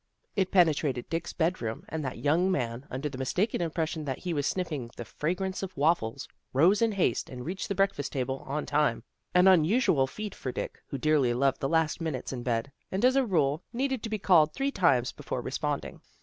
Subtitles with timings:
[0.35, 4.33] It penetrated Dick's bed room, and that young man, under the mistaken impression that he
[4.33, 8.65] was sniffing the fragrance of waffles, rose in haste and reached the breakfast table on
[8.65, 9.03] time,
[9.35, 13.15] an unusual feat for Dick, who dearly loved the last minutes in bed, and, as
[13.15, 16.01] a rule, needed to be called three times before responding.